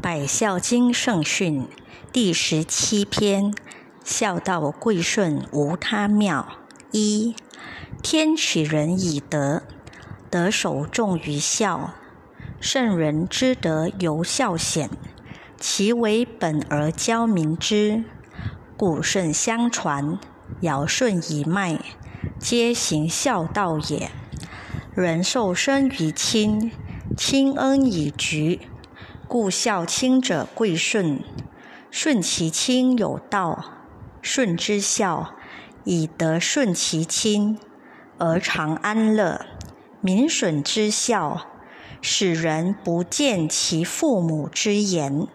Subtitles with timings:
[0.00, 1.66] 百孝经圣训
[2.12, 3.52] 第十七篇：
[4.04, 6.46] 孝道贵顺无他妙。
[6.92, 7.34] 一
[8.00, 9.62] 天取人以德，
[10.30, 11.94] 德首重于孝。
[12.60, 14.88] 圣人之德由孝显，
[15.58, 18.04] 其为本而教民之。
[18.76, 20.20] 古圣相传，
[20.60, 21.80] 尧舜一脉，
[22.38, 24.10] 皆行孝道也。
[24.94, 26.70] 人受生于亲，
[27.16, 28.60] 亲恩以举。
[29.28, 31.22] 故孝亲者贵顺，
[31.90, 33.62] 顺其亲有道，
[34.22, 35.34] 顺之孝，
[35.84, 37.58] 以德顺其亲，
[38.16, 39.42] 而常安乐；
[40.00, 41.42] 民损之孝，
[42.00, 45.28] 使人不见其父母之言。